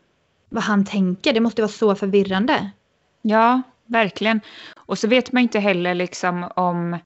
[0.49, 1.33] Vad han tänker.
[1.33, 2.71] Det måste vara så förvirrande.
[3.21, 4.41] Ja, verkligen.
[4.75, 6.97] Och så vet man inte heller liksom om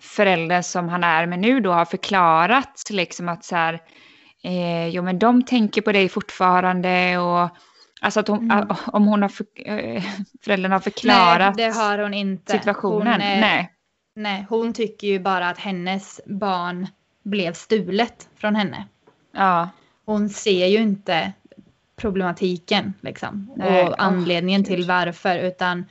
[0.00, 3.82] föräldern som han är med nu då har förklarat liksom att så här,
[4.46, 7.48] eh, jo men de tänker på dig fortfarande och
[8.00, 8.68] alltså att hon, Mm.
[8.86, 10.02] om hon har, för, eh,
[10.42, 12.52] föräldern har förklarat Nej, det har hon inte.
[12.52, 13.12] situationen.
[13.12, 13.72] Hon, eh, Nej.
[14.16, 16.86] nej, hon tycker ju bara att hennes barn
[17.22, 18.84] blev stulet från henne.
[19.32, 19.68] Ja,
[20.04, 21.32] Hon ser ju inte
[21.96, 23.52] problematiken liksom.
[23.56, 24.66] Nej, och anledningen gud.
[24.76, 25.38] till varför.
[25.38, 25.84] Utan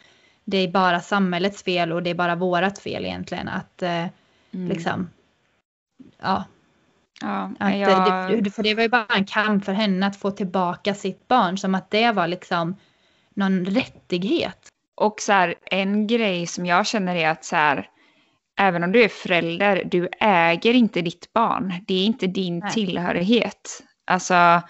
[0.46, 3.48] det är bara samhällets fel och det är bara vårat fel egentligen.
[3.48, 4.06] Att eh,
[4.54, 4.68] mm.
[4.70, 5.10] liksom,
[6.22, 6.44] ja.
[7.21, 10.32] Ja, Att, jag, det, för det var ju bara en kamp för henne att få
[10.32, 11.58] tillbaka sitt barn.
[11.58, 12.75] Som att det var liksom
[13.36, 14.69] någon rättighet.
[14.95, 17.89] Och så här, en grej som jag känner är att så här,
[18.60, 21.73] även om du är förälder, du äger inte ditt barn.
[21.88, 22.71] Det är inte din Nej.
[22.71, 23.84] tillhörighet.
[24.06, 24.62] Alltså,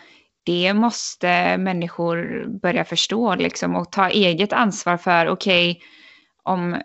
[0.45, 5.27] det måste människor börja förstå liksom och ta eget ansvar för.
[5.27, 5.81] Okej,
[6.43, 6.81] om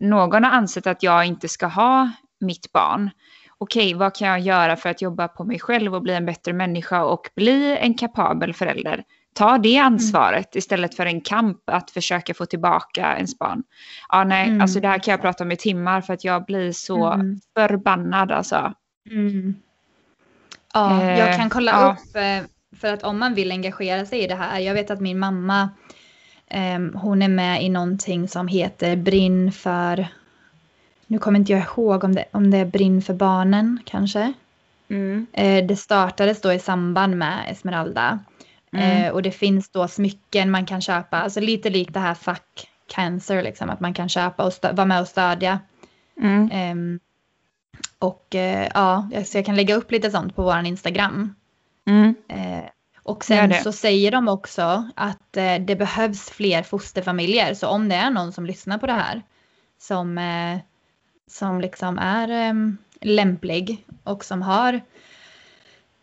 [0.00, 3.10] någon har ansett att jag inte ska ha mitt barn.
[3.58, 6.52] Okej, vad kan jag göra för att jobba på mig själv och bli en bättre
[6.52, 9.04] människa och bli en kapabel förälder?
[9.34, 13.62] Ta det ansvaret istället för en kamp att försöka få tillbaka ens barn.
[14.08, 14.60] Ja, nej, Mm.
[14.60, 17.40] alltså det här kan jag prata om i timmar för att jag blir så Mm.
[17.56, 18.72] förbannad alltså.
[19.10, 19.54] Mm.
[20.74, 21.92] Ja, Eh, jag kan kolla ja.
[21.92, 24.58] upp eh, för att om man vill engagera sig i det här.
[24.60, 25.70] Jag vet att min mamma,
[26.50, 30.06] ehm, hon är med i någonting som heter Brinn för,
[31.06, 34.32] nu kommer inte jag ihåg om det, om det är Brinn för barnen kanske.
[34.88, 35.26] Mm.
[35.32, 38.18] Eh, det startades då i samband med Esmeralda.
[38.72, 39.04] Mm.
[39.04, 42.68] Eh, och det finns då smycken man kan köpa, alltså lite likt det här Fuck
[42.86, 45.60] Cancer, liksom, att man kan köpa och vara med och stödja.
[46.20, 46.50] Mm.
[46.52, 47.00] Ehm,
[47.98, 51.34] och eh, ja, så jag kan lägga upp lite sånt på våran Instagram.
[51.86, 52.14] Mm.
[52.28, 52.64] Eh,
[53.02, 57.54] och sen så säger de också att det behövs fler fosterfamiljer.
[57.54, 59.22] Så om det är någon som lyssnar på det här
[59.78, 60.18] som,
[61.30, 62.54] som liksom är eh,
[63.00, 64.72] lämplig och som har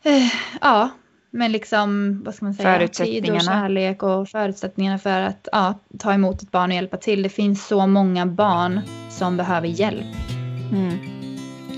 [0.04, 0.90] eh, ja,
[1.32, 6.14] men liksom vad ska man säga, tid och kärlek och förutsättningarna för att ja, ta
[6.14, 7.24] emot ett barn och hjälpa till.
[7.24, 10.16] Det finns så många barn som behöver hjälp.
[10.72, 10.98] Mm.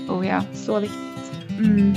[0.08, 0.42] Oh ja.
[0.54, 1.32] Så viktigt.
[1.58, 1.94] Mm.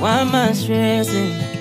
[0.00, 1.51] Why am I stressing?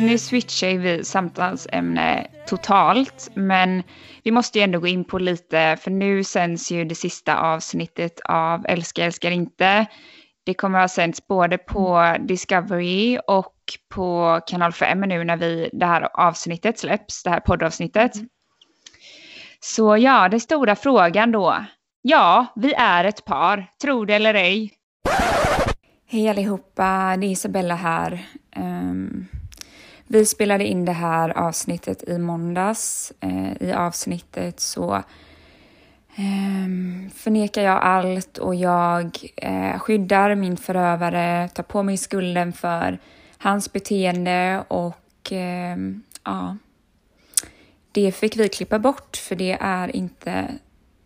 [0.00, 3.82] Nu switchar vi samtalsämne totalt, men
[4.24, 8.20] vi måste ju ändå gå in på lite, för nu sänds ju det sista avsnittet
[8.24, 9.86] av Älska, älskar inte.
[10.46, 13.54] Det kommer att ha sänts både på Discovery och
[13.94, 18.12] på kanal 5 nu när vi, det här avsnittet släpps, det här poddavsnittet.
[19.60, 21.64] Så ja, den stora frågan då.
[22.02, 24.72] Ja, vi är ett par, tro det eller ej.
[26.06, 28.26] Hej allihopa, det är Isabella här.
[28.56, 29.28] Um,
[30.06, 33.12] Vi spelade in det här avsnittet i måndags.
[33.24, 35.02] Uh, I avsnittet så
[36.18, 42.98] um, förnekar jag allt och jag uh, skyddar min förövare, tar på mig skulden för
[43.38, 45.76] hans beteende och uh,
[46.24, 46.56] ja,
[47.92, 50.48] det fick vi klippa bort för det är inte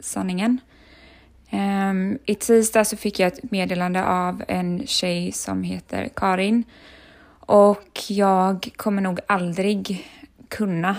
[0.01, 0.61] sanningen.
[1.53, 6.65] Um, I tisdag så fick jag ett meddelande av en tjej som heter Karin
[7.47, 10.09] och jag kommer nog aldrig
[10.49, 10.97] kunna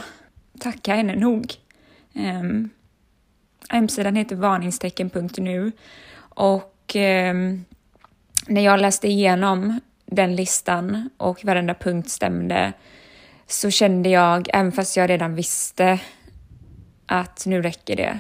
[0.60, 1.54] tacka henne nog.
[2.14, 2.70] Um,
[3.70, 5.72] hemsidan heter varningstecken.nu
[6.18, 7.66] och um,
[8.48, 12.74] när jag läste igenom den listan och varenda punkt stämde
[13.48, 16.00] så kände jag, även fast jag redan visste
[17.06, 18.20] att nu räcker det.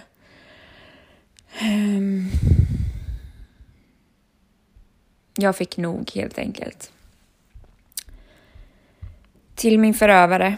[1.61, 2.29] Um,
[5.35, 6.91] jag fick nog helt enkelt.
[9.57, 10.57] Till min förövare,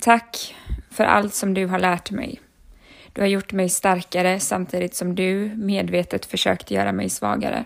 [0.00, 0.54] tack
[0.90, 2.40] för allt som du har lärt mig.
[3.12, 7.64] Du har gjort mig starkare samtidigt som du medvetet försökte göra mig svagare.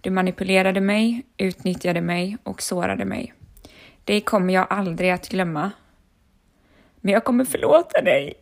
[0.00, 3.34] Du manipulerade mig, utnyttjade mig och sårade mig.
[4.04, 5.70] Det kommer jag aldrig att glömma.
[7.00, 8.34] Men jag kommer förlåta dig.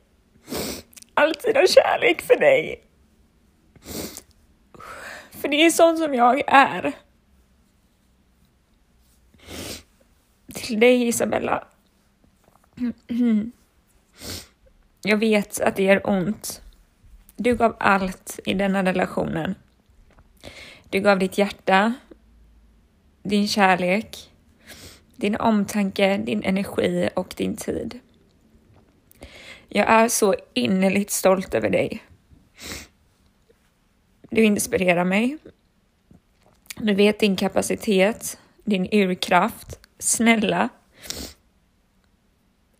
[1.14, 2.84] Alltid ha kärlek för dig.
[5.30, 6.92] För det är sån som jag är.
[10.62, 11.64] Till dig Isabella.
[15.02, 16.62] Jag vet att det gör ont.
[17.36, 19.54] Du gav allt i denna relationen.
[20.90, 21.94] Du gav ditt hjärta,
[23.22, 24.30] din kärlek,
[25.16, 28.00] din omtanke, din energi och din tid.
[29.68, 32.02] Jag är så innerligt stolt över dig.
[34.30, 35.38] Du inspirerar mig.
[36.76, 39.81] Du vet din kapacitet, din urkraft.
[40.02, 40.68] Snälla,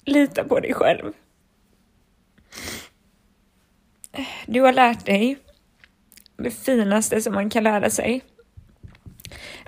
[0.04, 1.12] lita på dig själv.
[4.46, 5.38] Du har lärt dig
[6.36, 8.22] det finaste som man kan lära sig.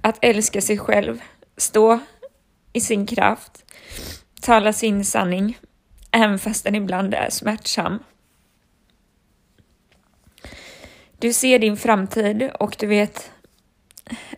[0.00, 1.20] Att älska sig själv,
[1.56, 2.00] stå
[2.72, 3.64] i sin kraft,
[4.40, 5.58] tala sin sanning,
[6.10, 7.98] även fast den ibland är smärtsam.
[11.18, 13.30] Du ser din framtid och du vet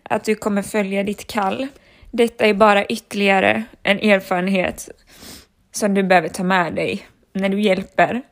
[0.03, 1.69] att du kommer följa ditt kall.
[2.17, 4.89] Detta är bara ytterligare en erfarenhet
[5.73, 8.23] som du behöver ta med dig när du hjälper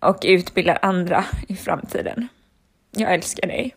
[0.00, 2.28] och utbildar andra i framtiden.
[2.96, 3.74] Jag älskar dig.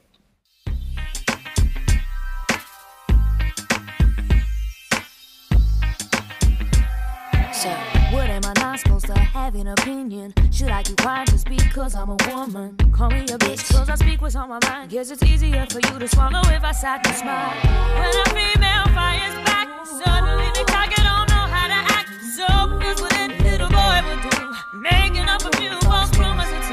[9.14, 10.34] to have an opinion.
[10.51, 12.78] Should I keep quiet just because I'm a woman?
[12.91, 14.91] Call me a bitch, cause I speak what's on my mind.
[14.91, 17.49] Guess it's easier for you to swallow if I sat and smile.
[17.97, 22.10] When a female fires back, suddenly the target don't know how to act.
[22.38, 22.45] So
[22.78, 24.78] here's what that little boy would do.
[24.78, 26.70] Making up a few false promises.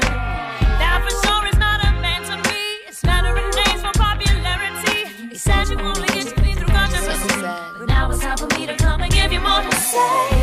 [0.77, 2.85] That for sure is not a man to me.
[2.87, 5.09] It's not a race for popularity.
[5.29, 7.41] He said you only get to me through consciousness.
[7.41, 10.36] But now it's time for me to come and give you more to say.